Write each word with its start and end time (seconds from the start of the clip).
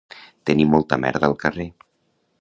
Tenir 0.49 0.65
molta 0.71 0.99
merda 1.05 1.31
al 1.31 1.39
carrer 1.47 1.71